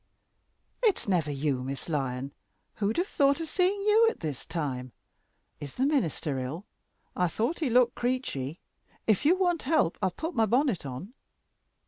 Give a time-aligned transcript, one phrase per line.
[0.81, 2.33] "It's never you, Miss Lyon!
[2.77, 4.93] who'd have thought of seeing you at this time?
[5.59, 6.65] Is the minister ill?
[7.15, 8.57] I thought he looked creechy.
[9.05, 11.13] If you want help, I'll put my bonnet on."